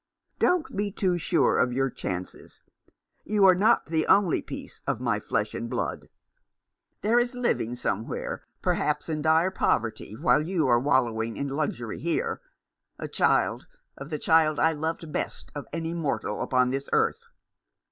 [0.39, 2.63] Don't be too sure of your chances.
[3.23, 6.09] You are not the only piece of my flesh and blood.
[7.03, 12.41] There is living, somewhere, perhaps in dire poverty, while you are wallowing in luxury here,
[12.97, 17.25] a child of the child I loved best of any mortal upon this earth."